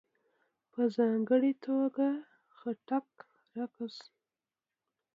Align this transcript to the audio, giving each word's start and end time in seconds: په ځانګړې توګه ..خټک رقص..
په 0.71 0.81
ځانګړې 0.95 1.51
توګه 1.65 2.07
..خټک 2.57 3.07
رقص.. 3.57 3.97